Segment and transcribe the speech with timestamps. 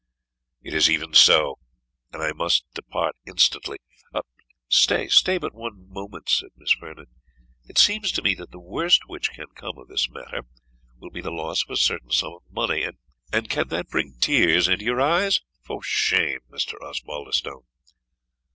[0.63, 1.59] "It is even so,
[2.11, 3.77] and I must depart instantly."
[4.67, 7.05] "Stay but one moment," said Miss Vernon.
[7.65, 10.41] "It seems to me that the worst which can come of this matter,
[10.97, 12.83] will be the loss of a certain sum of money;
[13.31, 15.41] and can that bring tears into your eyes?
[15.61, 16.81] For shame, Mr.
[16.81, 17.65] Osbaldistone!"